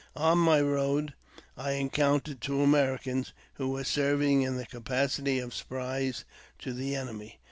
On 0.15 0.39
my 0.39 0.59
road 0.59 1.13
I 1.55 1.73
encountered 1.73 2.41
two 2.41 2.61
Americans, 2.63 3.33
who 3.53 3.69
were 3.69 3.83
serving 3.83 4.41
in 4.41 4.57
the 4.57 4.65
capacity 4.65 5.37
of 5.37 5.53
spies 5.53 6.25
to 6.57 6.73
the 6.73 6.95
enemy. 6.95 7.39